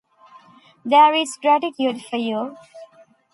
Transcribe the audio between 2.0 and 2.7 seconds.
for you!